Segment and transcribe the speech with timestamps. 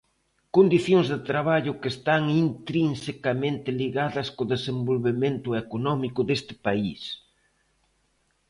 [0.55, 7.01] Condicións de traballo que están intrinsecamente ligadas co desenvolvemento económico deste país.